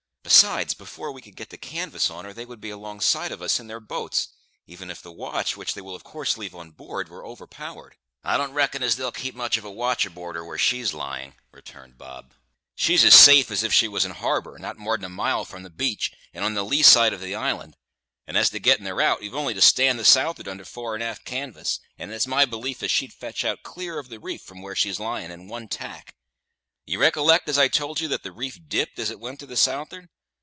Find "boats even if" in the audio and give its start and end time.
3.81-5.01